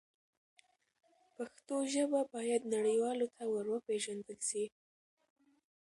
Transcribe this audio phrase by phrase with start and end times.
[1.35, 4.65] پښتو ژبه باید نړیوالو ته ور وپیژندل سي.